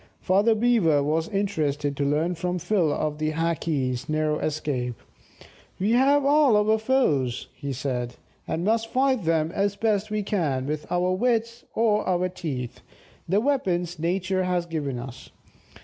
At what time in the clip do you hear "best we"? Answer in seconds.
9.75-10.23